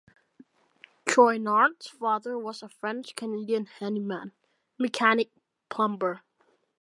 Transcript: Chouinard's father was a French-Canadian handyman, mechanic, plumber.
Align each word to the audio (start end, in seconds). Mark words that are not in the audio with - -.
Chouinard's 1.07 1.85
father 1.87 2.35
was 2.35 2.63
a 2.63 2.69
French-Canadian 2.69 3.65
handyman, 3.67 4.31
mechanic, 4.79 5.29
plumber. 5.69 6.21